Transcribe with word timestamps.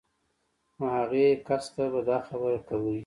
نو 0.77 0.85
هغې 0.97 1.27
کس 1.47 1.65
ته 1.73 1.83
به 1.91 2.01
دا 2.09 2.17
خبره 2.27 2.59
کوئ 2.67 2.97